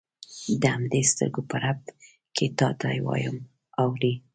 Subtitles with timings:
[0.61, 1.81] د همدې سترګو په رپ
[2.35, 3.37] کې تا ته وایم
[3.83, 4.13] اورې.